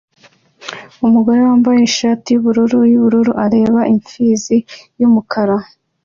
Umugore 1.07 1.39
wambaye 1.47 1.79
ishati 1.83 2.27
yubururu 2.31 2.79
yubururu 2.93 3.31
areba 3.45 3.81
impfizi 3.93 4.57
yumukara 4.99 5.57